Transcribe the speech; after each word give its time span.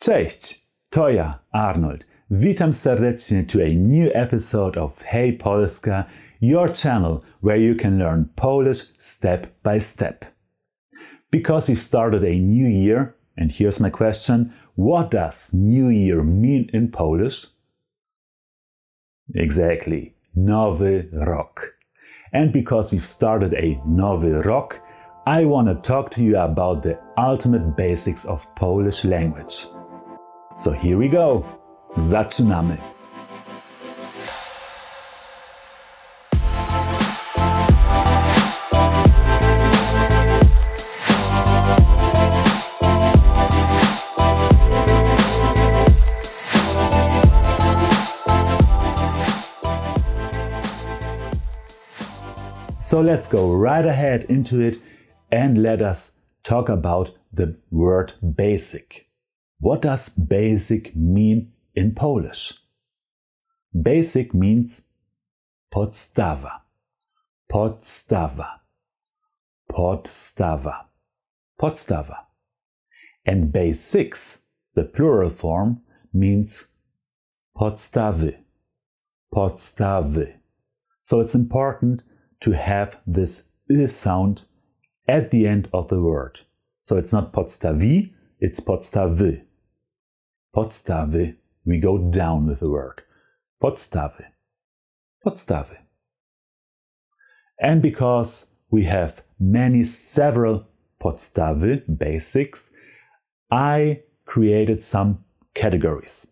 Cześć, 0.00 0.66
to 0.90 1.10
ja, 1.10 1.38
Arnold. 1.52 2.04
Witam 2.30 2.72
serdecznie 2.72 3.44
to 3.44 3.58
a 3.62 3.68
new 3.68 4.10
episode 4.14 4.80
of 4.80 5.02
Hey 5.02 5.32
Polska, 5.32 6.04
your 6.40 6.72
channel 6.72 7.20
where 7.42 7.58
you 7.58 7.74
can 7.74 7.98
learn 7.98 8.24
Polish 8.36 8.78
step 8.98 9.46
by 9.62 9.80
step. 9.80 10.24
Because 11.30 11.68
we've 11.68 11.82
started 11.82 12.24
a 12.24 12.40
new 12.40 12.68
year, 12.68 13.14
and 13.36 13.52
here's 13.52 13.80
my 13.80 13.90
question 13.90 14.52
what 14.74 15.10
does 15.10 15.52
New 15.52 15.90
Year 15.90 16.22
mean 16.22 16.70
in 16.72 16.90
Polish? 16.90 17.46
Exactly, 19.34 20.14
Nowy 20.34 21.08
Rok. 21.12 21.74
And 22.32 22.52
because 22.52 22.90
we've 22.90 23.06
started 23.06 23.52
a 23.52 23.78
Nowy 23.86 24.32
Rok, 24.44 24.80
I 25.26 25.44
want 25.44 25.68
to 25.68 25.74
talk 25.74 26.10
to 26.12 26.22
you 26.22 26.38
about 26.38 26.82
the 26.82 26.98
ultimate 27.18 27.76
basics 27.76 28.24
of 28.24 28.46
Polish 28.54 29.04
language. 29.04 29.66
So 30.54 30.72
here 30.72 30.98
we 30.98 31.08
go. 31.08 31.44
Zaczynamy. 31.96 32.78
So 52.78 53.00
let's 53.00 53.28
go 53.28 53.52
right 53.52 53.86
ahead 53.86 54.24
into 54.24 54.60
it 54.60 54.78
and 55.30 55.62
let 55.62 55.80
us 55.80 56.10
talk 56.42 56.68
about 56.68 57.12
the 57.32 57.56
word 57.70 58.14
basic. 58.20 59.09
What 59.60 59.82
does 59.82 60.08
basic 60.08 60.96
mean 60.96 61.52
in 61.74 61.94
Polish? 61.94 62.54
Basic 63.78 64.32
means 64.32 64.84
podstawa, 65.72 66.62
podstawa, 67.52 68.60
podstawa, 69.70 70.86
podstawa. 71.60 72.16
And 73.26 73.52
basics, 73.52 74.40
the 74.72 74.84
plural 74.84 75.28
form, 75.28 75.82
means 76.14 76.68
podstawy, 77.54 78.38
podstawy. 79.34 80.36
So 81.02 81.20
it's 81.20 81.34
important 81.34 82.02
to 82.40 82.52
have 82.52 82.98
this 83.06 83.42
y 83.68 83.84
sound 83.84 84.46
at 85.06 85.30
the 85.30 85.46
end 85.46 85.68
of 85.74 85.88
the 85.88 86.00
word. 86.00 86.40
So 86.82 86.96
it's 86.96 87.12
not 87.12 87.34
podstawi, 87.34 88.14
it's 88.40 88.60
podstawy. 88.60 89.42
Podstawy, 90.54 91.36
we 91.64 91.78
go 91.78 91.98
down 91.98 92.46
with 92.46 92.60
the 92.60 92.68
word. 92.68 93.02
Podstawy. 93.62 94.24
Podstawy. 95.24 95.76
And 97.60 97.80
because 97.82 98.46
we 98.70 98.84
have 98.84 99.22
many, 99.38 99.84
several 99.84 100.66
podstawy, 101.00 101.82
basics, 101.98 102.72
I 103.50 104.02
created 104.24 104.82
some 104.82 105.24
categories. 105.54 106.26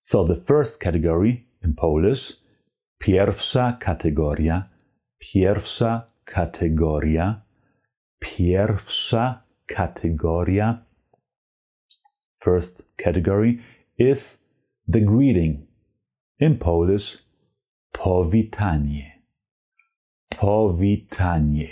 So 0.00 0.24
the 0.24 0.36
first 0.36 0.80
category 0.80 1.46
in 1.62 1.74
Polish, 1.74 2.32
pierwsza 3.02 3.80
kategoria, 3.80 4.68
pierwsza 5.20 6.06
kategoria, 6.26 7.42
pierwsza 8.22 9.40
kategoria, 9.68 10.82
first 12.42 12.82
category 12.98 13.62
is 13.96 14.38
the 14.88 15.00
greeting. 15.00 15.66
In 16.40 16.58
Polish, 16.58 17.18
powitanie. 17.94 19.12
Powitanie. 20.32 21.70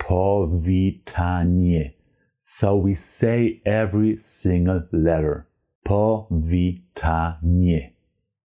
Powitanie. 0.00 1.92
So 2.38 2.76
we 2.76 2.94
say 2.94 3.60
every 3.66 4.16
single 4.16 4.84
letter. 4.92 5.46
Powitanie. 5.86 7.92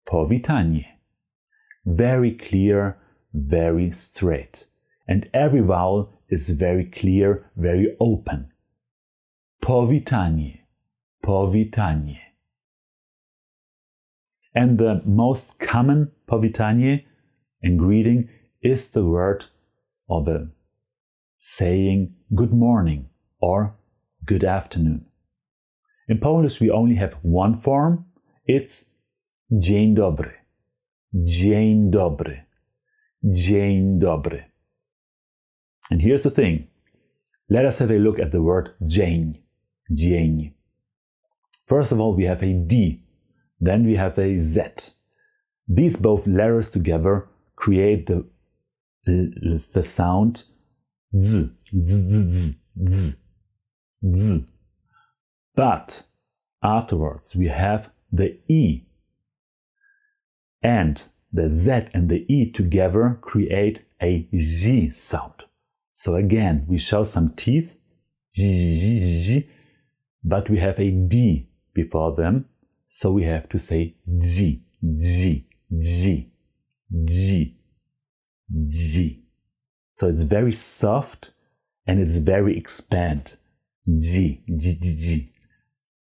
Powitanie. 0.06 0.86
Very 1.86 2.32
clear, 2.32 2.98
very 3.34 3.92
straight. 3.92 4.66
And 5.08 5.30
every 5.34 5.62
vowel 5.62 6.12
is 6.28 6.50
very 6.50 6.86
clear, 6.86 7.50
very 7.56 7.96
open. 8.02 8.52
Powitanie 9.62 10.59
powitanie. 11.24 12.20
And 14.54 14.78
the 14.78 15.02
most 15.06 15.60
common 15.60 16.12
powitanie 16.28 17.06
in 17.62 17.78
greeting 17.78 18.30
is 18.62 18.90
the 18.90 19.04
word 19.04 19.46
or 20.08 20.24
the 20.24 20.52
saying 21.40 22.16
good 22.36 22.52
morning 22.52 23.10
or 23.40 23.76
good 24.26 24.44
afternoon. 24.44 25.06
In 26.08 26.20
Polish, 26.20 26.60
we 26.60 26.72
only 26.72 26.96
have 26.96 27.14
one 27.22 27.54
form. 27.54 28.06
It's 28.48 28.86
dzień 29.52 29.96
dobry. 29.96 30.32
Dzień 31.14 31.92
dobry. 31.92 32.46
Dzień 33.24 34.00
dobry. 34.00 34.44
And 35.92 36.02
here's 36.02 36.24
the 36.24 36.32
thing. 36.32 36.68
Let 37.50 37.66
us 37.66 37.80
have 37.80 37.92
a 37.92 38.00
look 38.00 38.20
at 38.20 38.32
the 38.32 38.42
word 38.42 38.70
dzień. 38.82 39.44
Dzień. 39.92 40.59
First 41.70 41.92
of 41.92 42.02
all, 42.02 42.16
we 42.16 42.24
have 42.24 42.42
a 42.42 42.52
D, 42.52 43.04
then 43.60 43.86
we 43.86 43.96
have 43.96 44.18
a 44.18 44.36
Z. 44.38 44.62
These 45.68 45.98
both 45.98 46.26
letters 46.26 46.72
together 46.72 47.28
create 47.56 48.08
the, 48.08 48.26
the 49.06 49.84
sound 49.84 50.46
Z, 51.16 51.52
Z, 51.72 52.10
Z, 52.10 52.56
Z, 52.88 53.16
Z. 54.12 54.46
But 55.54 56.04
afterwards, 56.64 57.36
we 57.36 57.46
have 57.46 57.92
the 58.12 58.40
E. 58.48 58.88
And 60.64 61.04
the 61.32 61.50
Z 61.50 61.90
and 61.94 62.10
the 62.10 62.26
E 62.28 62.52
together 62.52 63.20
create 63.22 63.86
a 64.02 64.28
Z 64.36 64.90
sound. 64.90 65.44
So 65.94 66.16
again, 66.16 66.66
we 66.68 66.80
show 66.80 67.04
some 67.04 67.30
teeth, 67.36 67.78
Z, 68.34 68.74
Z, 68.74 68.98
Z, 68.98 69.50
but 70.24 70.50
we 70.50 70.58
have 70.58 70.80
a 70.80 70.90
D 70.90 71.49
before 71.82 72.16
them, 72.16 72.46
so 72.88 73.12
we 73.12 73.24
have 73.24 73.48
to 73.50 73.58
say 73.58 73.96
G, 74.20 74.64
G, 74.84 75.46
G, 75.78 76.32
G, 77.06 77.56
G. 78.68 79.24
So 79.94 80.08
it's 80.08 80.24
very 80.24 80.52
soft 80.52 81.32
and 81.86 82.00
it's 82.00 82.18
very 82.18 82.58
expand. 82.58 83.38
G, 83.88 84.42
G, 84.48 84.78
G, 84.82 84.96
G. 85.04 85.34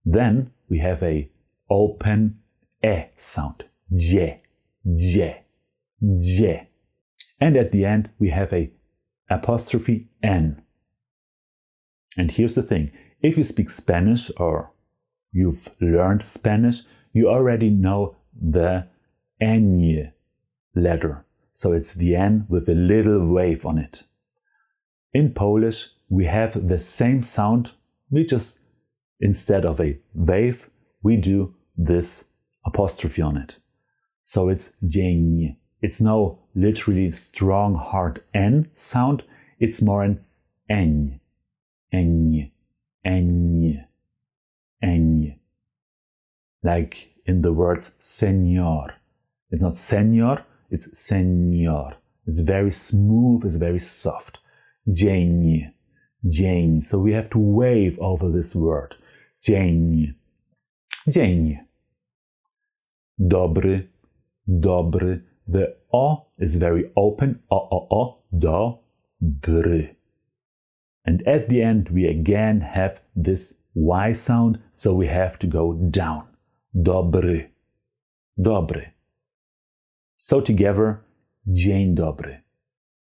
Then 0.04 0.52
we 0.68 0.78
have 0.78 1.02
a 1.02 1.30
open 1.70 2.38
E 2.84 3.04
sound. 3.16 3.64
J, 3.94 4.42
J, 4.96 5.42
J. 6.18 6.68
And 7.40 7.56
at 7.56 7.72
the 7.72 7.84
end 7.84 8.10
we 8.18 8.30
have 8.30 8.52
a 8.52 8.70
apostrophe 9.28 10.08
N. 10.22 10.62
And 12.16 12.30
here's 12.30 12.54
the 12.54 12.62
thing. 12.62 12.92
If 13.22 13.38
you 13.38 13.44
speak 13.44 13.70
Spanish 13.70 14.30
or 14.36 14.73
you've 15.34 15.68
learned 15.80 16.22
Spanish, 16.22 16.82
you 17.12 17.28
already 17.28 17.68
know 17.68 18.16
the 18.40 18.86
ñ 19.42 20.12
letter. 20.74 21.24
So 21.52 21.72
it's 21.72 21.94
the 21.94 22.16
N 22.16 22.46
with 22.48 22.68
a 22.68 22.74
little 22.74 23.26
wave 23.26 23.66
on 23.66 23.78
it. 23.78 24.04
In 25.12 25.34
Polish, 25.34 25.90
we 26.08 26.24
have 26.24 26.68
the 26.68 26.78
same 26.78 27.22
sound. 27.22 27.72
We 28.10 28.24
just, 28.24 28.58
instead 29.20 29.64
of 29.64 29.80
a 29.80 29.98
wave, 30.14 30.70
we 31.02 31.16
do 31.16 31.54
this 31.76 32.24
apostrophe 32.64 33.22
on 33.22 33.36
it. 33.36 33.56
So 34.24 34.48
it's 34.48 34.72
dzień. 34.82 35.56
It's 35.82 36.00
no 36.00 36.38
literally 36.54 37.10
strong, 37.10 37.74
hard 37.74 38.22
N 38.32 38.70
sound. 38.72 39.22
It's 39.60 39.82
more 39.82 40.02
an 40.02 40.20
ñ, 40.70 41.20
ñ, 41.92 42.50
ñ 43.04 43.84
eń. 44.84 45.38
Like 46.62 47.14
in 47.26 47.42
the 47.42 47.52
words 47.52 47.96
senor. 47.98 48.94
It's 49.50 49.62
not 49.62 49.74
senor, 49.74 50.44
it's 50.70 50.98
senor. 50.98 51.96
It's 52.26 52.40
very 52.40 52.72
smooth, 52.72 53.44
it's 53.44 53.56
very 53.56 53.80
soft. 53.80 54.38
Dzień. 54.88 55.70
Dzień. 56.24 56.80
So 56.80 56.98
we 56.98 57.12
have 57.12 57.28
to 57.30 57.38
wave 57.38 57.98
over 57.98 58.30
this 58.30 58.54
word. 58.54 58.94
Dzień. 59.42 60.14
Dzień. 61.08 61.58
Dobry. 63.18 63.88
Dobry. 64.46 65.22
The 65.46 65.76
o 65.92 66.26
is 66.38 66.56
very 66.56 66.90
open. 66.96 67.38
O, 67.50 67.68
o, 67.70 67.86
o. 67.90 68.22
Do. 68.32 68.80
Bry. 69.20 69.96
And 71.06 71.22
at 71.26 71.48
the 71.48 71.62
end, 71.62 71.90
we 71.90 72.06
again 72.06 72.60
have 72.60 73.00
this 73.14 73.54
Y 73.74 74.12
sound, 74.12 74.58
so 74.72 74.94
we 74.94 75.06
have 75.06 75.38
to 75.38 75.46
go 75.46 75.74
down. 75.90 76.24
Dobry. 76.74 77.50
Dobry. 78.36 78.92
So 80.18 80.40
together, 80.40 81.04
dzień 81.46 81.94
dobry. 81.94 82.42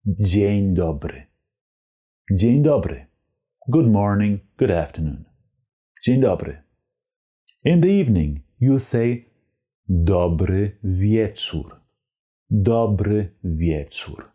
Dzień 0.05 0.73
dobry. 0.73 1.27
Dzień 2.31 2.63
dobry. 2.63 3.07
Good 3.67 3.87
morning, 3.87 4.41
good 4.57 4.71
afternoon. 4.71 5.25
Dzień 6.03 6.21
dobry. 6.21 6.63
In 7.63 7.81
the 7.81 7.89
evening, 7.89 8.39
you 8.59 8.79
say 8.79 9.25
dobry 9.87 10.79
wieczór. 10.83 11.81
Dobry 12.49 13.35
wieczór. 13.43 14.31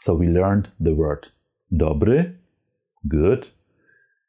So 0.00 0.16
we 0.16 0.26
learned 0.26 0.72
the 0.80 0.94
word 0.94 1.32
dobry, 1.70 2.38
good. 3.04 3.57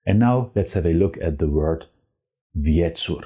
And 0.10 0.18
now 0.18 0.50
let's 0.56 0.74
have 0.74 0.88
a 0.88 0.94
look 0.94 1.20
at 1.22 1.38
the 1.38 1.48
word 1.48 1.86
wieczór. 2.58 3.26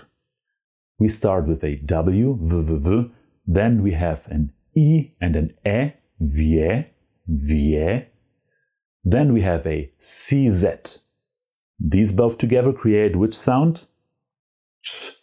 We 1.00 1.08
start 1.08 1.48
with 1.48 1.64
a 1.64 1.78
W, 1.78 2.38
v, 2.42 2.62
v, 2.62 2.78
v. 2.78 3.12
Then 3.48 3.82
we 3.82 3.94
have 3.94 4.28
an 4.30 4.52
E 4.76 5.12
and 5.22 5.38
an 5.38 5.54
E, 5.66 5.94
wie, 6.20 6.88
wie. 7.26 8.08
Then 9.02 9.32
we 9.32 9.40
have 9.44 9.66
a 9.66 9.94
CZ. 10.02 11.06
These 11.80 12.12
both 12.12 12.38
together 12.38 12.74
create 12.74 13.16
which 13.16 13.34
sound? 13.34 13.86
Ch. 14.82 15.14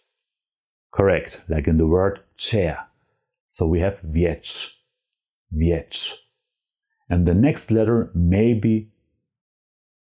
Correct, 0.91 1.43
like 1.47 1.67
in 1.67 1.77
the 1.77 1.85
word 1.85 2.21
chair. 2.37 2.87
So 3.49 3.67
we 3.67 3.81
have 3.81 4.01
wiecz, 4.01 4.67
wiecz. 5.53 6.15
And 7.07 7.27
the 7.27 7.35
next 7.35 7.69
letter 7.69 8.09
maybe 8.15 8.89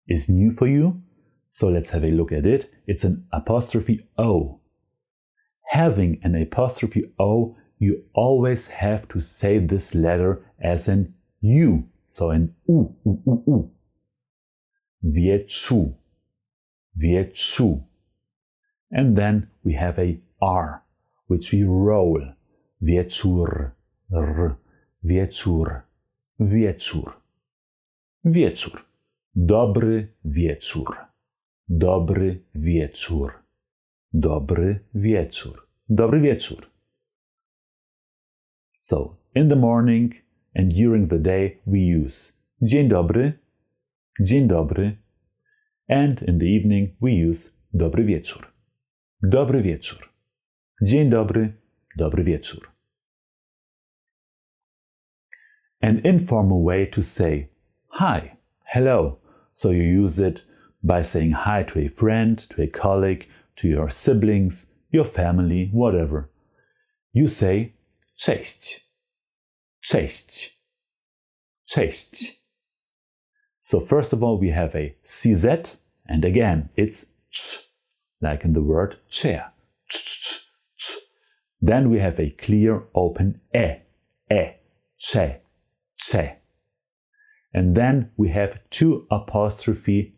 is 0.09 0.31
new 0.31 0.53
for 0.53 0.67
you. 0.67 1.03
So 1.53 1.69
let's 1.69 1.91
have 1.91 2.05
a 2.05 2.13
look 2.13 2.31
at 2.31 2.47
it. 2.47 2.71
It's 2.87 3.03
an 3.03 3.27
apostrophe 3.33 4.07
O. 4.17 4.61
Having 5.71 6.21
an 6.23 6.37
apostrophe 6.37 7.13
O, 7.19 7.57
you 7.77 8.05
always 8.15 8.69
have 8.69 9.09
to 9.09 9.19
say 9.19 9.59
this 9.59 9.93
letter 9.93 10.47
as 10.63 10.87
an 10.87 11.13
U. 11.41 11.89
So 12.07 12.31
an 12.31 12.55
U, 12.69 12.95
U, 13.05 13.23
U, 13.27 13.45
U. 13.49 13.71
Wieczu, 15.05 15.95
wieczu. 17.03 17.85
And 18.93 19.17
then 19.19 19.51
we 19.65 19.73
have 19.73 19.99
a 19.99 20.21
R, 20.41 20.85
which 21.27 21.53
we 21.53 21.65
roll. 21.65 22.23
Wieczór, 22.81 23.73
r, 24.13 24.57
wieczór, 25.05 25.83
wieczór, 26.39 27.13
wieczór. 28.25 28.85
Dobry 29.35 30.09
wieczór, 30.25 31.10
dobry 31.71 32.45
wieczór, 32.55 33.33
dobry 34.13 34.85
wieczór, 34.95 35.69
dobry 35.89 36.21
wieczór. 36.21 36.71
So, 38.81 39.17
in 39.35 39.49
the 39.49 39.57
morning 39.57 40.15
and 40.55 40.75
during 40.75 41.11
the 41.11 41.19
day 41.19 41.61
we 41.67 41.79
use 41.79 42.33
dzień 42.63 42.89
dobry, 42.89 43.33
dzień 44.21 44.49
dobry, 44.49 44.97
and 45.89 46.23
in 46.23 46.39
the 46.39 46.47
evening 46.47 46.97
we 47.01 47.11
use 47.31 47.51
dobry 47.73 48.05
wieczór, 48.05 48.53
dobry 49.23 49.63
wieczór, 49.63 50.09
dzień 50.83 51.11
dobry, 51.11 51.53
dobry 51.97 52.25
wieczór. 52.25 52.71
An 55.81 55.99
informal 56.05 56.65
way 56.65 56.87
to 56.87 57.03
say 57.03 57.49
hi, 57.91 58.37
hello. 58.65 59.21
So 59.53 59.73
you 59.73 60.05
use 60.05 60.29
it 60.29 60.50
by 60.83 61.03
saying 61.03 61.33
hi 61.33 61.63
to 61.65 61.81
a 61.81 61.89
friend, 61.89 62.39
to 62.51 62.63
a 62.63 62.67
colleague, 62.67 63.29
to 63.57 63.69
your 63.69 63.91
siblings, 63.91 64.67
your 64.91 65.05
family, 65.05 65.69
whatever. 65.73 66.31
You 67.13 67.29
say 67.29 67.75
cześć, 68.17 68.81
cześć, 69.83 70.61
cześć. 71.67 72.41
So 73.61 73.81
first 73.81 74.13
of 74.13 74.25
all, 74.25 74.39
we 74.39 74.51
have 74.51 74.75
a 74.75 74.97
CZ, 75.05 75.77
and 76.07 76.25
again, 76.25 76.71
it's 76.77 77.07
ch, 77.31 77.69
like 78.21 78.45
in 78.45 78.53
the 78.53 78.63
word 78.63 78.97
chair. 79.09 79.53
Ch, 79.89 79.97
ch, 79.97 80.49
ch. 80.77 80.97
Then 81.61 81.91
we 81.91 82.01
have 82.01 82.19
a 82.19 82.31
clear 82.31 82.85
open 82.95 83.41
e, 83.55 83.83
e, 84.31 84.55
che, 84.99 85.41
che. 85.99 86.37
And 87.53 87.77
then 87.77 88.11
we 88.17 88.29
have 88.29 88.61
two 88.71 89.07
apostrophe 89.11 90.15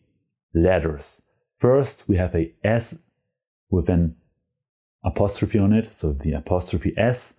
letters. 0.54 1.22
First, 1.56 2.04
we 2.08 2.16
have 2.16 2.34
a 2.34 2.54
S 2.64 2.94
with 3.70 3.88
an 3.88 4.16
apostrophe 5.04 5.58
on 5.58 5.72
it, 5.72 5.92
so 5.92 6.12
the 6.12 6.32
apostrophe 6.32 6.92
S. 6.96 7.34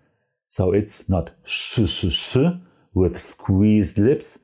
So 0.47 0.71
it's 0.71 1.09
not 1.09 1.31
sh, 1.43 1.85
sh, 1.85 2.11
sh 2.11 2.37
with 2.93 3.17
squeezed 3.17 3.97
lips, 3.97 4.39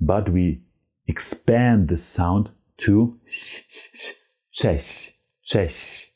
but 0.00 0.28
we 0.28 0.62
expand 1.06 1.88
the 1.88 1.96
sound 1.96 2.50
to 2.78 3.18
sh, 3.24 3.62
sh, 3.68 4.12
sh, 4.52 5.10
cześć, 5.46 6.12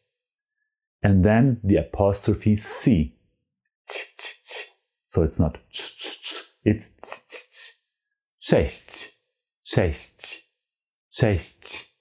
And 1.03 1.25
then 1.25 1.61
the 1.65 1.77
apostrophe 1.77 2.57
C. 2.57 3.17
Ch, 3.89 4.17
ch, 4.17 4.43
ch. 4.45 4.71
So 5.07 5.23
it's 5.23 5.41
not 5.41 5.59
ch, 5.71 5.97
ch, 5.97 6.21
ch, 6.21 6.45
it's 6.65 6.91
ch, 7.01 7.27
ch, 7.29 7.51
ch. 7.53 7.81
Cześć, 8.41 9.13
cześć, 9.63 10.50
cześć. 11.21 11.95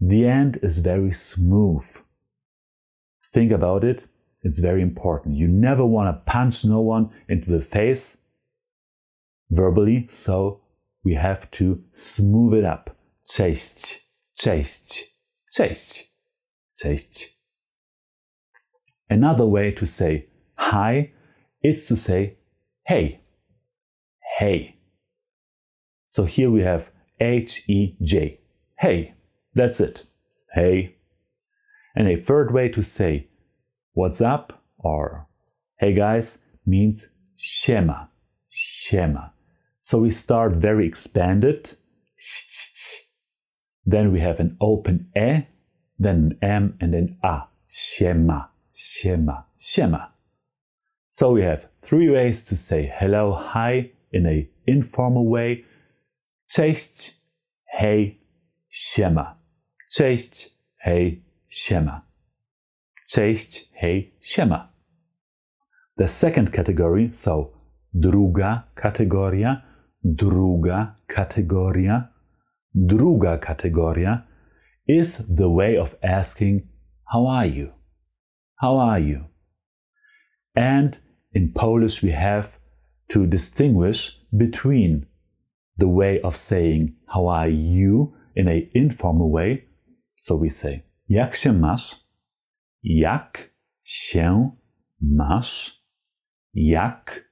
The 0.00 0.24
end 0.24 0.58
is 0.62 0.78
very 0.78 1.12
smooth. 1.12 2.04
Think 3.34 3.52
about 3.52 3.84
it. 3.84 4.08
It's 4.42 4.60
very 4.60 4.80
important. 4.80 5.36
You 5.36 5.48
never 5.48 5.84
want 5.84 6.08
to 6.08 6.32
punch 6.32 6.64
no 6.64 6.80
one 6.80 7.10
into 7.28 7.50
the 7.50 7.60
face 7.60 8.16
verbally, 9.50 10.06
so 10.08 10.60
we 11.04 11.16
have 11.16 11.50
to 11.50 11.82
smooth 11.92 12.54
it 12.54 12.64
up. 12.64 12.96
Cześć, 13.26 14.08
cześć, 14.38 15.04
cześć, 15.52 16.12
cześć. 16.78 17.38
Another 19.10 19.46
way 19.46 19.72
to 19.72 19.84
say 19.84 20.28
hi 20.56 21.12
is 21.62 21.86
to 21.88 21.96
say 21.96 22.38
hey, 22.86 23.20
hey. 24.38 24.76
So 26.06 26.24
here 26.24 26.50
we 26.50 26.62
have 26.62 26.90
H 27.20 27.68
E 27.68 27.96
J. 28.02 28.40
Hey, 28.78 29.14
that's 29.54 29.80
it. 29.80 30.04
Hey. 30.54 30.96
And 31.96 32.08
a 32.08 32.16
third 32.16 32.52
way 32.52 32.68
to 32.68 32.82
say 32.82 33.28
what's 33.92 34.20
up 34.20 34.62
or 34.78 35.26
hey 35.78 35.94
guys 35.94 36.38
means 36.64 37.08
siema, 37.36 38.08
siema. 38.50 39.32
So 39.80 39.98
we 39.98 40.10
start 40.10 40.52
very 40.52 40.86
expanded. 40.86 41.74
Then 43.84 44.12
we 44.12 44.20
have 44.20 44.38
an 44.38 44.56
open 44.60 45.10
e, 45.16 45.46
then 45.98 46.16
an 46.18 46.38
m 46.42 46.76
and 46.80 46.92
then 46.94 47.18
a. 47.24 47.42
Siema, 47.70 48.48
siema, 48.72 49.44
siema. 49.58 50.08
So 51.10 51.32
we 51.32 51.42
have 51.42 51.68
three 51.82 52.08
ways 52.08 52.42
to 52.44 52.56
say 52.56 52.90
hello, 52.98 53.32
hi 53.32 53.90
in 54.12 54.26
a 54.26 54.48
informal 54.66 55.26
way 55.26 55.64
Cześć, 56.48 57.17
hej, 57.68 58.20
siema. 58.68 59.38
Cześć, 59.90 60.58
hej, 60.76 61.24
siema. 61.48 62.06
Cześć, 63.08 63.70
hej, 63.72 64.14
siema. 64.20 64.72
The 65.96 66.08
second 66.08 66.50
category, 66.50 67.12
so 67.12 67.52
druga 67.94 68.62
kategoria, 68.74 69.62
druga 70.04 70.96
kategoria, 71.06 72.08
druga 72.74 73.38
kategoria 73.38 74.26
is 74.86 75.22
the 75.36 75.48
way 75.48 75.78
of 75.78 75.96
asking, 76.02 76.68
How 77.12 77.26
are 77.26 77.46
you? 77.46 77.72
How 78.60 78.78
are 78.78 79.00
you? 79.00 79.24
And 80.54 80.98
in 81.32 81.52
Polish, 81.52 82.02
we 82.02 82.10
have 82.10 82.58
to 83.08 83.26
distinguish 83.26 84.18
between 84.36 85.06
the 85.78 85.88
way 85.88 86.20
of 86.20 86.36
saying 86.36 86.94
how 87.06 87.28
are 87.28 87.48
you 87.48 88.14
in 88.34 88.48
an 88.48 88.68
informal 88.74 89.30
way. 89.30 89.64
So 90.16 90.36
we 90.36 90.50
say 90.50 90.82
jak 91.08 91.34
się 91.34 91.52
masz? 91.52 91.96
Jak 92.82 93.50
się 93.82 94.50
masz? 95.00 95.82
Jak 96.54 97.24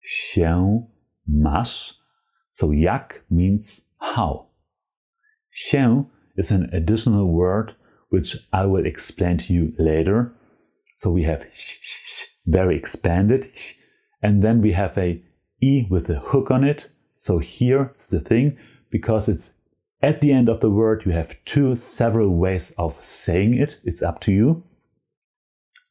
się 0.00 0.86
masz? 1.26 2.00
So 2.48 2.72
jak 2.72 3.24
means 3.30 3.88
how. 3.98 4.50
Się 5.50 6.04
is 6.36 6.52
an 6.52 6.70
additional 6.72 7.26
word 7.26 7.74
which 8.10 8.36
I 8.52 8.66
will 8.66 8.86
explain 8.86 9.38
to 9.38 9.52
you 9.52 9.72
later. 9.78 10.34
So 10.94 11.10
we 11.10 11.24
have 11.24 11.44
very 12.46 12.76
expanded, 12.76 13.46
and 14.22 14.42
then 14.42 14.60
we 14.60 14.72
have 14.72 14.96
a 14.96 15.22
e 15.60 15.86
with 15.90 16.08
a 16.10 16.20
hook 16.20 16.50
on 16.50 16.62
it 16.62 16.90
so 17.14 17.38
here's 17.38 18.08
the 18.08 18.20
thing, 18.20 18.58
because 18.90 19.28
it's 19.28 19.54
at 20.02 20.20
the 20.20 20.32
end 20.32 20.48
of 20.48 20.60
the 20.60 20.68
word, 20.68 21.06
you 21.06 21.12
have 21.12 21.42
two 21.44 21.74
several 21.76 22.28
ways 22.28 22.74
of 22.76 23.00
saying 23.00 23.54
it. 23.54 23.78
It's 23.84 24.02
up 24.02 24.20
to 24.22 24.32
you. 24.32 24.64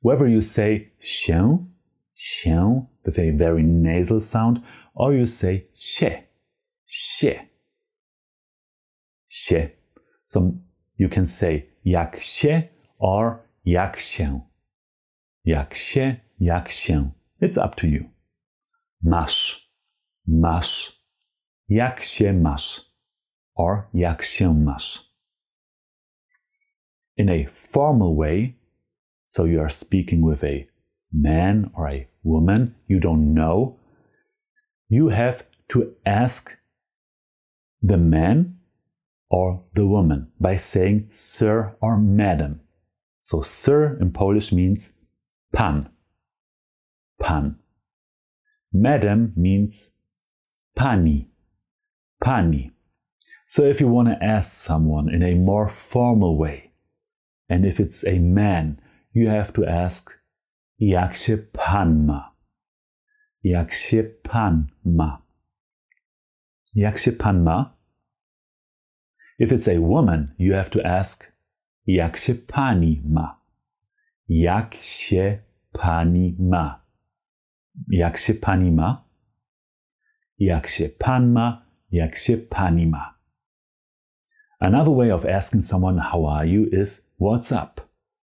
Whether 0.01 0.27
you 0.27 0.41
say 0.41 0.91
chien, 1.01 1.71
chien, 2.13 2.87
with 3.05 3.17
a 3.17 3.31
very 3.31 3.63
nasal 3.63 4.19
sound, 4.19 4.61
or 4.93 5.13
you 5.13 5.25
say 5.25 5.65
xie 5.75 6.23
xie 6.87 7.47
xie, 9.27 9.71
So 10.25 10.59
you 10.97 11.09
can 11.09 11.25
say 11.25 11.69
jak 11.83 12.19
się 12.19 12.69
or 12.99 13.39
jak 13.65 13.97
się. 13.97 14.41
Jak 15.45 15.73
się, 15.73 16.15
jak 16.39 16.69
się. 16.69 17.11
It's 17.41 17.57
up 17.57 17.75
to 17.75 17.87
you. 17.87 18.09
Masz, 19.01 19.69
masz. 20.27 21.02
Jak 21.73 22.01
się 22.01 22.33
masz 22.33 22.93
or 23.55 23.87
jak 23.93 24.23
się 24.23 24.53
masz. 24.53 25.13
In 27.17 27.29
a 27.29 27.45
formal 27.49 28.15
way, 28.15 28.55
so 29.25 29.45
you 29.45 29.59
are 29.59 29.69
speaking 29.69 30.23
with 30.29 30.43
a 30.43 30.67
man 31.11 31.71
or 31.75 31.89
a 31.89 32.07
woman 32.23 32.75
you 32.87 32.99
don't 32.99 33.33
know, 33.33 33.79
you 34.89 35.09
have 35.09 35.43
to 35.67 35.95
ask 36.05 36.61
the 37.81 37.97
man 37.97 38.59
or 39.29 39.63
the 39.73 39.85
woman 39.85 40.31
by 40.39 40.57
saying 40.57 41.07
sir 41.09 41.75
or 41.81 41.97
madam. 41.97 42.59
So 43.19 43.41
sir 43.41 43.97
in 43.99 44.11
Polish 44.11 44.53
means 44.53 44.93
pan. 45.51 45.89
Pan. 47.19 47.55
Madam 48.71 49.33
means 49.35 49.95
pani. 50.75 51.32
Pani. 52.23 52.71
So 53.45 53.65
if 53.65 53.81
you 53.81 53.89
want 53.89 54.07
to 54.07 54.25
ask 54.25 54.53
someone 54.53 55.13
in 55.13 55.21
a 55.21 55.35
more 55.35 55.67
formal 55.67 56.37
way, 56.37 56.71
and 57.49 57.65
if 57.65 57.81
it's 57.81 58.05
a 58.07 58.19
man, 58.19 58.79
you 59.11 59.27
have 59.27 59.51
to 59.53 59.65
ask 59.65 60.19
jak 60.79 61.15
się 61.15 61.37
pan 61.37 62.05
ma? 62.05 62.31
Jak 63.43 63.73
się 63.73 64.03
pan 64.03 64.67
ma? 64.85 65.21
Jak 66.75 66.97
się 66.97 67.11
pan 67.11 67.43
ma? 67.43 67.77
If 69.39 69.51
it's 69.51 69.67
a 69.67 69.81
woman, 69.81 70.33
you 70.37 70.53
have 70.53 70.69
to 70.69 70.79
ask 70.85 71.31
jak 71.85 72.17
się 72.17 72.35
pani 72.35 73.01
ma? 73.05 73.41
Jak 74.27 74.75
się 74.75 75.39
pani 75.71 76.35
ma? 76.39 76.85
Jak 77.87 78.17
się 78.17 78.33
pani 78.33 78.71
ma? 78.71 79.03
Jak 80.39 80.67
się 80.67 80.89
pan 80.89 81.31
ma? 81.31 81.62
Jak 81.93 82.17
się 82.17 82.37
pani 82.37 82.87
ma? 82.87 83.19
Another 84.59 84.95
way 84.95 85.11
of 85.11 85.25
asking 85.25 85.63
someone 85.63 85.99
how 85.99 86.25
are 86.25 86.47
you 86.47 86.65
is 86.71 87.07
what's 87.19 87.51
up 87.51 87.81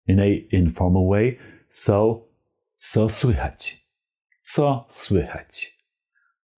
in 0.07 0.19
a 0.19 0.47
informal 0.51 1.07
way. 1.07 1.39
So, 1.67 2.27
co 2.75 3.09
słychać? 3.09 3.87
Co 4.41 4.85
słychać? 4.89 5.79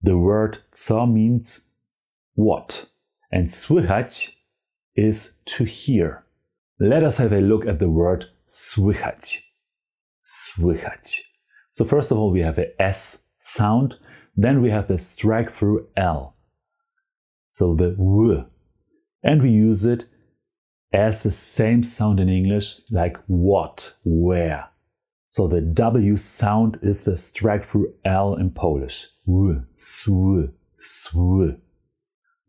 The 0.04 0.16
word 0.16 0.58
co 0.72 1.06
means 1.06 1.70
what 2.36 2.90
and 3.32 3.54
słychać 3.54 4.42
is 4.96 5.38
to 5.46 5.66
hear. 5.66 6.24
Let 6.80 7.04
us 7.04 7.18
have 7.18 7.34
a 7.34 7.42
look 7.42 7.68
at 7.68 7.80
the 7.80 7.90
word 7.90 8.26
słychać. 8.48 9.54
Słychać. 10.22 11.34
So 11.70 11.86
first 11.86 12.12
of 12.12 12.18
all, 12.18 12.32
we 12.32 12.42
have 12.42 12.58
a 12.58 12.82
S 12.82 13.24
sound. 13.38 14.00
Then 14.36 14.62
we 14.62 14.72
have 14.72 14.90
a 14.90 14.98
strike 14.98 15.52
through 15.52 15.88
L. 15.96 16.35
So 17.56 17.74
the 17.74 17.92
W 17.92 18.44
and 19.24 19.42
we 19.42 19.50
use 19.50 19.86
it 19.86 20.04
as 20.92 21.24
the 21.24 21.32
same 21.32 21.84
sound 21.84 22.20
in 22.20 22.28
English 22.28 22.82
like 22.92 23.16
what, 23.28 23.96
where. 24.04 24.68
So 25.28 25.48
the 25.48 25.62
W 25.62 26.18
sound 26.18 26.78
is 26.82 27.06
the 27.06 27.16
strike 27.16 27.64
through 27.64 27.94
L 28.04 28.36
in 28.36 28.52
Polish. 28.52 29.08
W, 29.26 29.64
sw, 29.74 30.50
sw. 30.78 31.56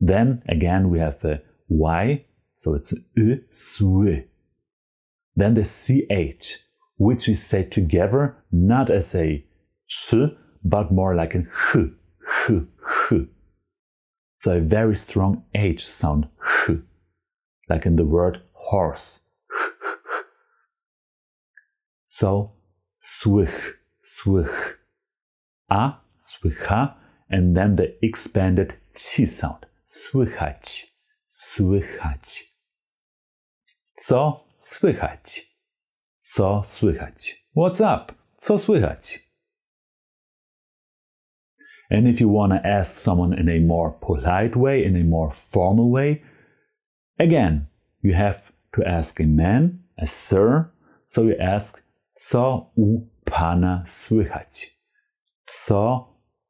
Then 0.00 0.42
again 0.48 0.90
we 0.90 0.98
have 0.98 1.20
the 1.20 1.40
Y, 1.68 2.24
so 2.54 2.74
it's 2.74 2.92
y, 3.16 3.38
sw. 3.48 4.26
Then 5.36 5.54
the 5.54 5.62
CH, 5.62 6.66
which 6.96 7.28
we 7.28 7.36
say 7.36 7.62
together 7.62 8.42
not 8.50 8.90
as 8.90 9.14
a 9.14 9.46
ch, 9.86 10.14
but 10.64 10.90
more 10.90 11.14
like 11.14 11.36
an 11.36 11.48
h. 11.76 12.66
So 14.38 14.56
a 14.56 14.60
very 14.60 14.96
strong 14.96 15.44
H 15.54 15.84
sound, 15.84 16.28
like 17.68 17.86
in 17.86 17.96
the 17.96 18.04
word 18.04 18.42
horse. 18.52 19.20
so 22.06 22.52
swych, 22.98 23.78
swych. 24.00 24.78
A, 25.70 25.94
słycha, 26.18 26.94
and 27.30 27.56
then 27.56 27.76
the 27.76 27.96
expanded 28.02 28.74
chi 28.94 29.26
sound, 29.26 29.66
słychać, 29.84 30.94
słychać. 31.28 32.52
Co 33.96 34.44
słychać? 34.56 35.56
Co 36.18 36.62
słychać? 36.64 37.46
What's 37.56 37.80
up? 37.80 38.14
Co 38.36 38.58
słychać? 38.58 39.25
And 41.90 42.08
if 42.08 42.20
you 42.20 42.28
want 42.28 42.52
to 42.52 42.66
ask 42.66 42.96
someone 42.96 43.32
in 43.32 43.48
a 43.48 43.60
more 43.60 43.92
polite 43.92 44.56
way, 44.56 44.84
in 44.84 44.96
a 44.96 45.04
more 45.04 45.30
formal 45.30 45.90
way, 45.90 46.22
again, 47.18 47.68
you 48.02 48.14
have 48.14 48.52
to 48.74 48.86
ask 48.86 49.20
a 49.20 49.26
man, 49.26 49.80
a 49.98 50.06
sir, 50.06 50.70
so 51.04 51.22
you 51.22 51.36
ask, 51.40 51.82
co 52.14 52.70
u 52.76 53.06
pana 53.24 53.82
słychać? 53.86 54.76
Co 55.44 56.08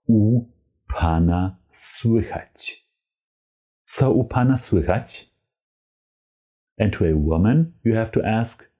u 0.08 0.48
pana 0.88 1.58
słychać? 1.70 2.86
Co 3.82 4.12
u 4.12 4.24
pana 4.24 4.56
słychać? 4.56 5.30
And 6.78 6.92
to 6.92 7.04
a 7.04 7.14
woman, 7.14 7.72
you 7.84 7.94
have 7.94 8.10
to 8.12 8.20
ask, 8.24 8.70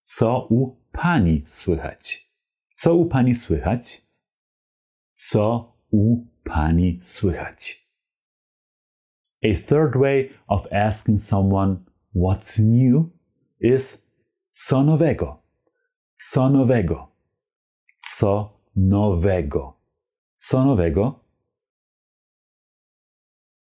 co 0.00 0.46
u 0.50 0.76
pani 0.92 1.44
słychać? 1.46 2.30
Co 2.74 2.94
u 2.94 3.06
pani 3.06 3.34
słychać? 3.34 4.07
Co 5.18 5.72
u 5.90 6.26
pani 6.44 6.98
słychać. 7.02 7.88
A 9.42 9.54
third 9.54 9.96
way 9.96 10.30
of 10.46 10.72
asking 10.72 11.20
someone 11.20 11.76
what's 12.14 12.58
new 12.58 13.10
is 13.60 14.02
co 14.50 14.84
nowego. 14.84 15.42
Co 16.16 16.50
nowego. 16.50 17.08
Co 18.16 18.60
nowego. 18.76 19.76
Co 20.36 20.64
nowego. 20.64 21.24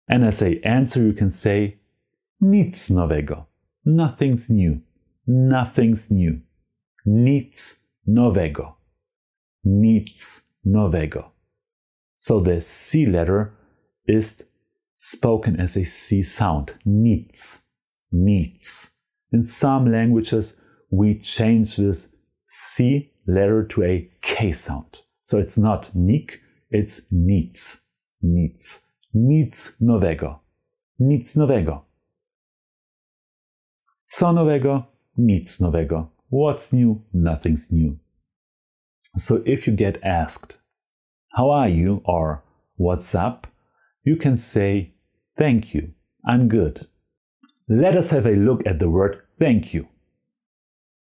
And 0.08 0.24
as 0.24 0.42
a 0.42 0.46
answer 0.64 1.02
you 1.02 1.14
can 1.14 1.30
say 1.30 1.78
nic 2.40 2.90
nowego. 2.90 3.46
Nothing's 3.84 4.50
new. 4.50 4.80
Nothing's 5.26 6.10
new. 6.10 6.40
Nic 7.06 7.84
nowego. 8.06 8.76
Nic 9.64 10.42
nowego. 10.64 11.35
So 12.16 12.40
the 12.40 12.60
C 12.60 13.06
letter 13.06 13.54
is 14.06 14.44
spoken 14.96 15.60
as 15.60 15.76
a 15.76 15.84
C 15.84 16.22
sound. 16.22 16.74
Needs. 16.84 17.62
Needs. 18.10 18.90
In 19.32 19.42
some 19.42 19.92
languages, 19.92 20.56
we 20.90 21.18
change 21.18 21.76
this 21.76 22.08
C 22.46 23.12
letter 23.26 23.64
to 23.64 23.82
a 23.82 24.10
K 24.22 24.52
sound. 24.52 25.02
So 25.22 25.38
it's 25.38 25.58
not 25.58 25.90
nik, 25.94 26.40
it's 26.70 27.02
needs. 27.10 27.82
Needs. 28.22 28.82
Nic 29.12 29.54
nowego. 29.80 30.40
Nic 30.98 31.26
nowego. 31.36 31.82
Co 34.06 34.32
nowego? 34.32 34.86
Nic 35.16 35.48
nowego. 35.60 36.10
What's 36.28 36.72
new? 36.72 37.02
Nothing's 37.12 37.72
new. 37.72 37.98
So 39.16 39.42
if 39.44 39.66
you 39.66 39.72
get 39.74 40.02
asked, 40.02 40.58
how 41.36 41.50
are 41.50 41.68
you? 41.68 42.00
or 42.04 42.42
What's 42.76 43.14
up? 43.14 43.46
You 44.04 44.16
can 44.16 44.36
say, 44.36 44.94
Thank 45.36 45.74
you, 45.74 45.92
I'm 46.26 46.48
good. 46.48 46.86
Let 47.68 47.94
us 47.94 48.10
have 48.10 48.26
a 48.26 48.36
look 48.36 48.66
at 48.66 48.78
the 48.78 48.88
word 48.88 49.20
thank 49.38 49.74
you. 49.74 49.88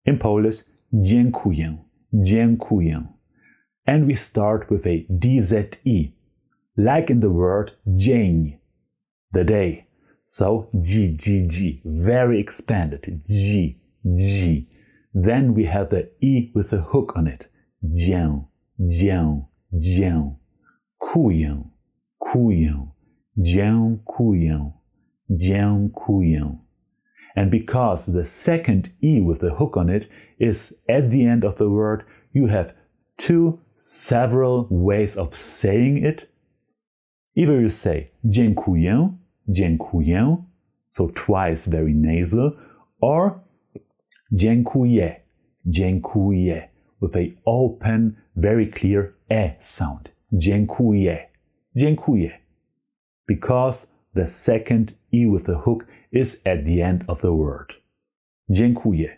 In 0.05 0.19
Polish, 0.19 0.65
dziękuję, 0.93 1.77
dziękuję. 2.13 3.07
And 3.87 4.07
we 4.07 4.15
start 4.15 4.71
with 4.71 4.87
a 4.87 5.07
DZE, 5.11 6.13
like 6.77 7.11
in 7.11 7.21
the 7.21 7.31
word 7.31 7.71
dzień, 7.87 8.59
the 9.33 9.45
day. 9.45 9.87
So, 10.25 10.69
G, 10.81 11.17
G, 11.17 11.47
G, 11.47 11.83
very 11.85 12.41
expanded, 12.41 13.23
G, 13.29 13.79
G. 14.05 14.67
Then 15.15 15.55
we 15.55 15.67
have 15.67 15.91
the 15.91 16.09
E 16.21 16.51
with 16.55 16.73
a 16.73 16.83
hook 16.83 17.17
on 17.17 17.27
it, 17.27 17.49
dzię, 17.83 18.45
dzię 19.75 20.35
dziękuję, 21.15 21.63
kuję, 22.19 22.87
dziękuję, 23.37 24.73
dziękuję. 25.31 26.59
And 27.37 27.51
because 27.51 28.13
the 28.13 28.25
second 28.25 28.89
E 29.03 29.21
with 29.21 29.41
the 29.41 29.51
hook 29.51 29.77
on 29.77 29.91
it 29.91 30.09
is 30.39 30.75
at 30.89 31.11
the 31.11 31.27
end 31.27 31.45
of 31.45 31.57
the 31.57 31.69
word, 31.69 32.05
you 32.33 32.47
have 32.47 32.75
two 33.17 33.59
several 33.79 34.67
ways 34.71 35.17
of 35.17 35.37
saying 35.37 36.05
it. 36.05 36.29
Either 37.37 37.61
you 37.61 37.69
say 37.69 38.11
dziękuję, 38.25 39.17
dziękuję, 39.49 40.37
so 40.89 41.09
twice 41.09 41.71
very 41.71 41.95
nasal, 41.95 42.57
or 43.01 43.41
dziękuję, 44.33 45.21
dziękuję, 45.67 46.69
with 47.05 47.17
a 47.17 47.35
open, 47.45 48.17
very 48.37 48.67
clear 48.67 49.15
e 49.31 49.57
sound. 49.59 50.09
Dziękuję, 50.33 51.19
dziękuję. 51.77 52.31
Because 53.29 53.87
the 54.15 54.27
second 54.27 54.93
e 55.13 55.27
with 55.27 55.45
the 55.45 55.59
hook 55.59 55.87
is 56.13 56.41
at 56.47 56.65
the 56.65 56.83
end 56.83 57.05
of 57.07 57.21
the 57.21 57.33
word. 57.33 57.75
Dziękuję. 58.51 59.09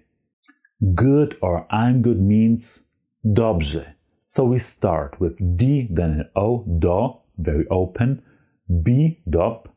Good 0.80 1.36
or 1.40 1.66
I'm 1.70 2.02
good 2.02 2.20
means 2.20 2.90
dobrze. 3.24 3.84
So 4.26 4.44
we 4.44 4.58
start 4.58 5.20
with 5.20 5.38
D, 5.56 5.88
then 5.90 6.10
an 6.10 6.24
O, 6.34 6.64
do, 6.78 7.20
very 7.38 7.66
open, 7.70 8.22
B, 8.82 9.20
dob, 9.30 9.68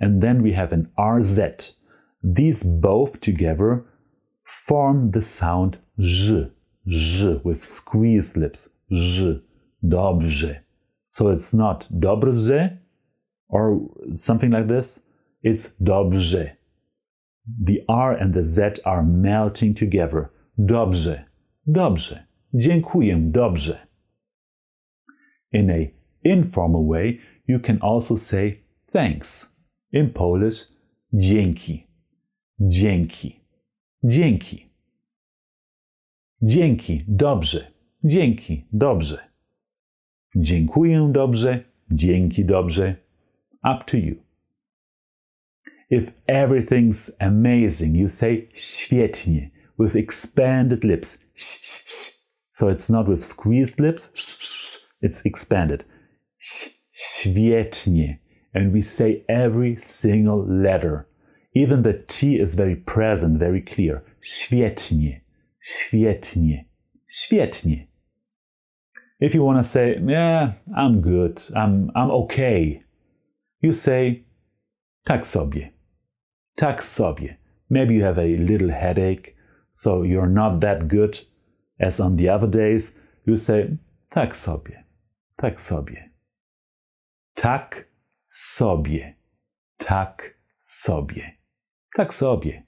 and 0.00 0.22
then 0.22 0.42
we 0.42 0.52
have 0.52 0.72
an 0.72 0.88
RZ. 0.98 1.76
These 2.22 2.64
both 2.64 3.20
together 3.20 3.84
form 4.42 5.10
the 5.10 5.20
sound 5.20 5.78
Z, 6.02 6.50
Z 6.86 7.40
with 7.44 7.64
squeezed 7.64 8.36
lips, 8.36 8.68
Z, 8.92 9.42
dobrze. 9.82 10.60
So 11.08 11.28
it's 11.28 11.52
not 11.52 11.88
dobrze 11.90 12.78
or 13.48 13.80
something 14.12 14.50
like 14.50 14.68
this, 14.68 15.02
it's 15.42 15.70
dobrze. 15.82 16.56
The 17.62 17.82
R 17.88 18.12
and 18.12 18.34
the 18.34 18.42
Z 18.42 18.80
are 18.84 19.02
melting 19.02 19.74
together. 19.74 20.30
Dobrze, 20.58 21.24
dobrze. 21.66 22.26
Dziękuję, 22.54 23.16
dobrze. 23.32 23.78
In 25.52 25.70
a 25.70 25.90
informal 26.24 26.86
way, 26.86 27.20
you 27.46 27.58
can 27.58 27.78
also 27.82 28.16
say 28.16 28.64
thanks. 28.92 29.56
In 29.92 30.10
Polish, 30.10 30.68
dzięki. 31.12 31.86
Dzięki. 32.60 33.40
Dzięki. 34.04 34.69
Dzięki, 36.42 37.04
dobrze. 37.08 37.72
Dzięki, 38.04 38.66
dobrze. 38.72 39.18
Dziękuję 40.36 41.10
dobrze. 41.12 41.64
Dzięki 41.90 42.44
dobrze. 42.44 42.96
Up 43.64 43.84
to 43.86 43.96
you. 43.96 44.16
If 45.90 46.12
everything's 46.26 47.10
amazing, 47.18 47.96
you 47.96 48.08
say 48.08 48.48
świetnie 48.54 49.50
with 49.78 49.96
expanded 49.96 50.84
lips. 50.84 51.18
So 52.52 52.68
it's 52.70 52.90
not 52.90 53.08
with 53.08 53.24
squeezed 53.24 53.80
lips, 53.80 54.10
it's 55.02 55.26
expanded. 55.26 55.84
Świetnie. 56.92 58.18
And 58.54 58.72
we 58.72 58.82
say 58.82 59.24
every 59.28 59.76
single 59.76 60.46
letter. 60.46 61.06
Even 61.54 61.82
the 61.82 61.94
T 61.94 62.40
is 62.40 62.56
very 62.56 62.76
present, 62.76 63.38
very 63.38 63.62
clear. 63.62 64.02
Świetnie. 64.20 65.20
Świetnie. 65.60 66.64
Świetnie. 67.08 67.86
If 69.20 69.34
you 69.34 69.44
want 69.44 69.58
to 69.58 69.62
say, 69.62 70.00
yeah, 70.06 70.54
I'm 70.74 71.00
good, 71.00 71.36
I'm, 71.54 71.90
I'm 71.94 72.10
okay, 72.10 72.82
you 73.62 73.72
say, 73.72 74.24
tak 75.04 75.26
sobie. 75.26 75.72
Tak 76.56 76.82
sobie. 76.82 77.36
Maybe 77.68 77.94
you 77.94 78.04
have 78.04 78.18
a 78.18 78.36
little 78.38 78.70
headache, 78.70 79.36
so 79.72 80.02
you're 80.02 80.28
not 80.28 80.60
that 80.60 80.88
good 80.88 81.20
as 81.78 82.00
on 82.00 82.16
the 82.16 82.30
other 82.30 82.48
days. 82.48 82.96
You 83.26 83.36
say, 83.36 83.78
tak 84.10 84.34
sobie. 84.34 84.84
Tak 85.38 85.60
sobie. 85.60 86.10
Tak 87.34 87.86
sobie. 88.28 89.16
Tak 89.78 90.34
sobie. 90.60 91.38
Tak 91.96 92.14
sobie. 92.14 92.66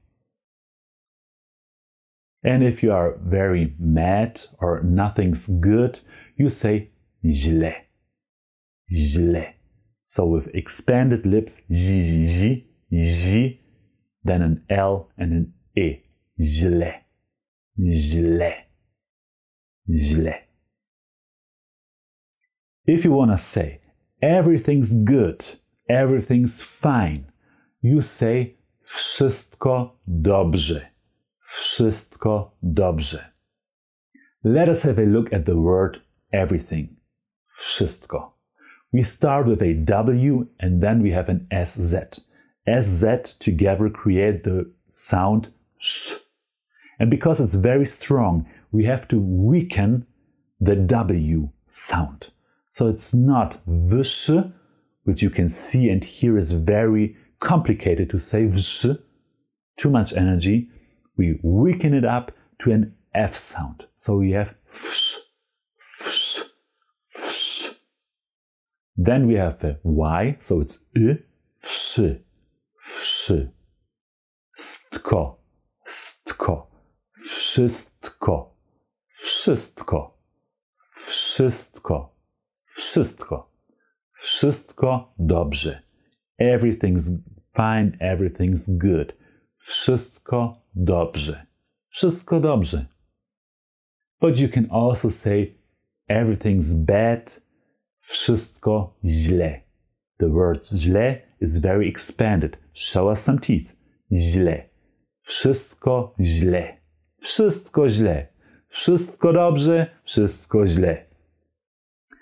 And 2.44 2.62
if 2.62 2.83
you 2.83 2.92
are 2.92 3.18
very 3.22 3.74
mad 3.78 4.42
or 4.59 4.83
nothing's 4.83 5.46
good, 5.46 6.00
you 6.37 6.48
say 6.48 6.90
źle. 7.24 7.74
Źle. 8.92 9.55
So 10.00 10.26
with 10.26 10.48
expanded 10.55 11.24
lips, 11.24 11.62
zi, 11.72 12.26
zi, 12.26 12.66
zi, 12.92 13.61
then 14.24 14.42
an 14.42 14.64
L 14.68 15.09
and 15.16 15.33
an 15.33 15.52
E. 15.76 16.02
Źle. 16.40 16.94
Źle. 17.78 18.55
Źle. 19.88 20.35
If 22.85 23.05
you 23.05 23.12
want 23.12 23.31
to 23.31 23.38
say 23.38 23.81
everything's 24.20 24.94
good, 24.94 25.44
everything's 25.88 26.62
fine, 26.62 27.26
you 27.81 28.02
say 28.02 28.57
wszystko 28.85 30.00
dobrze. 30.07 30.91
Wszystko 31.52 32.56
dobrze. 32.62 33.24
Let 34.44 34.68
us 34.68 34.82
have 34.82 35.02
a 35.02 35.06
look 35.06 35.32
at 35.32 35.44
the 35.44 35.54
word 35.54 36.00
everything. 36.32 36.88
Wszystko. 37.46 38.32
We 38.92 39.04
start 39.04 39.46
with 39.46 39.62
a 39.62 39.74
W 39.74 40.46
and 40.58 40.82
then 40.82 41.02
we 41.02 41.10
have 41.10 41.32
an 41.32 41.46
SZ. 41.64 41.94
SZ 42.80 43.38
together 43.38 43.90
create 43.90 44.42
the 44.44 44.64
sound 44.88 45.50
sh. 45.78 46.12
And 46.98 47.10
because 47.10 47.44
it's 47.44 47.54
very 47.54 47.86
strong, 47.86 48.46
we 48.72 48.84
have 48.84 49.06
to 49.08 49.18
weaken 49.20 50.06
the 50.60 50.76
W 50.76 51.48
sound. 51.66 52.30
So 52.68 52.88
it's 52.88 53.12
not 53.14 53.60
vsh, 53.66 54.52
which 55.04 55.22
you 55.22 55.30
can 55.30 55.48
see 55.48 55.90
and 55.90 56.04
hear 56.04 56.38
is 56.38 56.52
very 56.52 57.16
complicated 57.40 58.08
to 58.10 58.18
say 58.18 58.46
vsh, 58.46 58.98
too 59.76 59.90
much 59.90 60.16
energy. 60.16 60.70
We 61.16 61.38
weaken 61.42 61.94
it 61.94 62.05
up 62.05 62.33
to 62.61 62.72
an 62.72 62.94
F 63.14 63.37
sound. 63.37 63.85
So 63.98 64.16
we 64.16 64.33
have 64.33 64.55
fsh, 64.72 65.16
fsh, 65.79 66.40
fsh. 67.05 67.75
Then 68.96 69.27
we 69.27 69.35
have 69.35 69.62
a 69.64 69.79
Y, 69.83 70.37
so 70.38 70.61
it's 70.61 70.85
I, 70.96 71.18
fsh, 71.62 72.20
fsz. 72.81 73.51
Stko, 74.55 75.38
stko, 75.87 76.70
wszystko, 77.14 78.57
wszystko, 79.09 80.16
wszystko, 81.03 82.14
wszystko, 82.64 83.51
wszystko 84.12 85.14
dobrze. 85.18 85.83
Everything's 86.40 87.11
fine, 87.57 87.96
everything's 88.01 88.68
good. 88.79 89.12
Wszystko 89.62 90.62
dobrze. 90.75 91.46
Wszystko 91.88 92.40
dobrze. 92.40 92.87
But 94.20 94.40
you 94.40 94.48
can 94.48 94.66
also 94.70 95.11
say 95.11 95.55
everything's 96.09 96.75
bad, 96.75 97.40
wszystko 97.98 98.96
źle. 99.05 99.61
The 100.18 100.29
word 100.29 100.66
źle 100.66 101.22
is 101.40 101.59
very 101.59 101.88
expanded. 101.88 102.57
Show 102.72 103.09
us 103.09 103.22
some 103.22 103.38
teeth. 103.38 103.77
Źle. 104.12 104.68
Wszystko 105.20 106.14
źle. 106.20 106.77
Wszystko 107.20 107.88
źle. 107.88 108.29
Wszystko 108.68 109.33
dobrze, 109.33 109.87
wszystko 110.05 110.66
źle. 110.66 111.07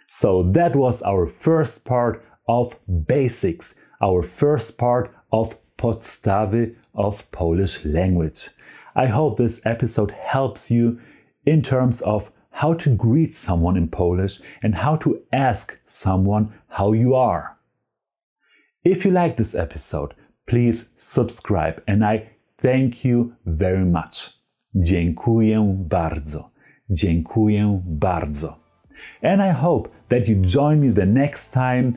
So 0.09 0.53
that 0.55 0.76
was 0.76 1.03
our 1.03 1.31
first 1.31 1.85
part 1.85 2.20
of 2.46 2.81
basics, 2.88 3.74
our 4.00 4.26
first 4.26 4.79
part 4.79 5.11
of 5.31 5.55
podstawy 5.80 6.74
of 6.94 7.30
Polish 7.32 7.84
language. 7.84 8.50
I 8.94 9.06
hope 9.06 9.36
this 9.36 9.60
episode 9.64 10.10
helps 10.10 10.70
you 10.70 11.00
in 11.46 11.62
terms 11.62 12.02
of 12.02 12.30
how 12.50 12.74
to 12.74 12.90
greet 12.90 13.34
someone 13.34 13.76
in 13.76 13.88
Polish 13.88 14.40
and 14.62 14.74
how 14.74 14.96
to 14.96 15.22
ask 15.32 15.78
someone 15.86 16.52
how 16.68 16.92
you 16.92 17.14
are. 17.14 17.56
If 18.84 19.04
you 19.04 19.10
like 19.10 19.36
this 19.36 19.54
episode, 19.54 20.14
please 20.46 20.88
subscribe 20.96 21.82
and 21.86 22.04
I 22.04 22.28
thank 22.58 23.04
you 23.04 23.34
very 23.46 23.84
much. 23.84 24.30
Dziękuję 24.74 25.76
bardzo. 25.88 26.50
Dziękuję 26.90 27.80
bardzo. 27.84 28.56
And 29.22 29.42
I 29.42 29.52
hope 29.52 29.88
that 30.08 30.28
you 30.28 30.36
join 30.36 30.80
me 30.80 30.92
the 30.92 31.06
next 31.06 31.52
time 31.52 31.92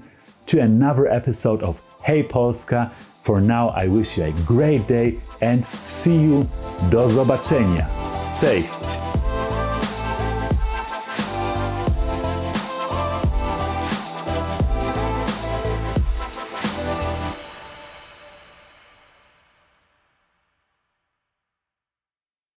to 0.46 0.62
another 0.62 1.08
episode 1.08 1.64
of 1.64 1.82
Hey 2.04 2.24
Polska. 2.24 2.92
For 3.24 3.40
now, 3.40 3.70
I 3.70 3.88
wish 3.88 4.18
you 4.18 4.26
a 4.26 4.32
great 4.46 4.86
day 4.86 5.18
and 5.40 5.66
see 5.82 6.22
you. 6.24 6.46
Do 6.92 7.08
zobaczenia. 7.08 7.88
Cześć! 8.42 9.00